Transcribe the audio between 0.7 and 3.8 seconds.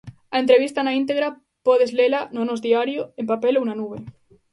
na íntegra podes lela no Nós Diario en papel ou na